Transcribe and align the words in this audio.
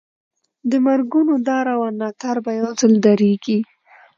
د 0.69 0.71
مرګونو 0.85 1.33
دا 1.47 1.57
روان 1.69 1.93
ناتار 2.01 2.37
به 2.45 2.51
یو 2.59 2.69
ځل 2.79 2.93
درېږي. 3.05 3.59